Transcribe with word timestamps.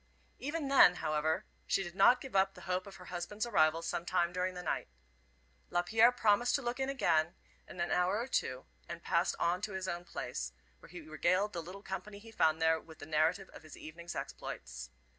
Even 0.39 0.67
then, 0.67 0.95
however, 0.95 1.45
she 1.67 1.83
did 1.83 1.93
not 1.93 2.19
give 2.21 2.35
up 2.35 2.55
the 2.55 2.61
hope 2.61 2.87
of 2.87 2.95
her 2.95 3.05
husband's 3.13 3.45
arrival 3.45 3.83
sometime 3.83 4.33
during 4.33 4.55
the 4.55 4.63
night. 4.63 4.87
Lapierre 5.69 6.11
promised 6.11 6.55
to 6.55 6.61
look 6.63 6.79
in 6.79 6.89
again 6.89 7.35
in 7.67 7.79
an 7.79 7.91
hour 7.91 8.17
or 8.17 8.25
two, 8.25 8.65
and 8.89 9.03
passed 9.03 9.35
on 9.37 9.61
to 9.61 9.73
his 9.73 9.87
own 9.87 10.03
place, 10.03 10.53
where 10.79 10.89
he 10.89 11.01
regaled 11.01 11.53
the 11.53 11.61
little 11.61 11.83
company 11.83 12.17
he 12.17 12.31
found 12.31 12.59
there 12.59 12.79
with 12.79 12.97
the 12.97 13.05
narrative 13.05 13.49
of 13.53 13.61
his 13.61 13.77
evening's 13.77 14.15
exploits. 14.15 14.89